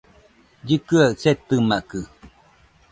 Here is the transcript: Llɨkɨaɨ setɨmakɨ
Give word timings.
Llɨkɨaɨ 0.65 1.09
setɨmakɨ 1.21 2.01